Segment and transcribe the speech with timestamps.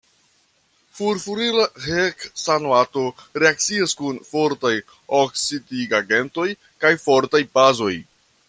[0.99, 3.03] Furfurila heksanoato
[3.43, 4.75] reakcias kun fortaj
[5.21, 6.51] oksidigagentoj
[6.85, 7.95] kaj fortaj bazoj.